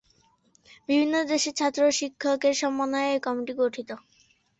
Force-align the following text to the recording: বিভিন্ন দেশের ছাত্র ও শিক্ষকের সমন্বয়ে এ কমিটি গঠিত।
বিভিন্ন 0.89 1.15
দেশের 1.31 1.57
ছাত্র 1.59 1.81
ও 1.85 1.97
শিক্ষকের 1.99 2.53
সমন্বয়ে 2.61 3.11
এ 3.11 3.23
কমিটি 3.25 3.53
গঠিত। 3.59 3.89